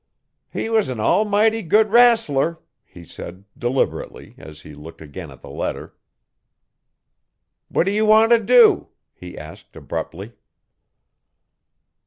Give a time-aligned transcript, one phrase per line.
[0.49, 5.49] 'He was an almighty good rassler,' he said, deliberately, as he looked again at the
[5.51, 5.93] letter.'
[7.69, 10.31] 'What do you want to do?' he asked abruptly.'